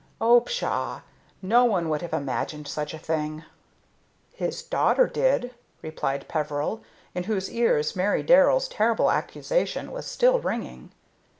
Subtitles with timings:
[0.19, 1.01] "Oh, pshaw!
[1.43, 3.43] no one would have imagined such a thing."
[4.33, 6.81] "His daughter did," replied Peveril,
[7.13, 10.91] in whose ears Mary Darrell's terrible accusation was still ringing.